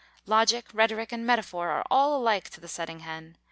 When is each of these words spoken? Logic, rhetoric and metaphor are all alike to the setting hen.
Logic, 0.25 0.65
rhetoric 0.73 1.11
and 1.11 1.27
metaphor 1.27 1.69
are 1.69 1.85
all 1.91 2.17
alike 2.19 2.49
to 2.49 2.59
the 2.59 2.67
setting 2.67 3.01
hen. 3.01 3.37